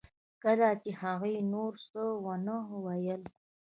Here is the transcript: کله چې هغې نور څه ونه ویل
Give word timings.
کله 0.43 0.69
چې 0.81 0.91
هغې 1.01 1.35
نور 1.53 1.73
څه 1.89 2.01
ونه 2.23 2.57
ویل 2.83 3.23